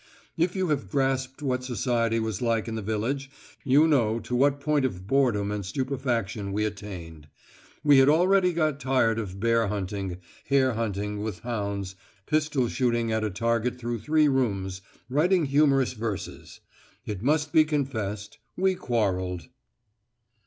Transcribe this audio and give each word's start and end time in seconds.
If 0.35 0.55
you 0.55 0.69
have 0.69 0.89
grasped 0.89 1.43
what 1.43 1.63
society 1.63 2.19
was 2.19 2.41
like 2.41 2.67
in 2.67 2.73
the 2.73 2.81
village 2.81 3.29
you 3.63 3.87
know 3.87 4.19
to 4.21 4.35
what 4.35 4.59
point 4.59 4.83
of 4.83 5.05
boredom 5.05 5.51
and 5.51 5.63
stupefaction 5.63 6.51
we 6.51 6.65
attained. 6.65 7.27
We 7.83 7.99
had 7.99 8.09
already 8.09 8.51
got 8.51 8.79
tired 8.79 9.19
of 9.19 9.39
bear 9.39 9.67
hunting, 9.67 10.17
hare 10.47 10.73
hunting 10.73 11.21
with 11.21 11.41
hounds, 11.41 11.93
pistol 12.25 12.67
shooting 12.67 13.11
at 13.11 13.23
a 13.23 13.29
target 13.29 13.77
through 13.77 13.99
three 13.99 14.27
rooms, 14.27 14.81
writing 15.07 15.45
humorous 15.45 15.93
verses. 15.93 16.61
It 17.05 17.21
must 17.21 17.53
be 17.53 17.63
confessed 17.63 18.39
we 18.57 18.73
quarrelled." 18.73 19.49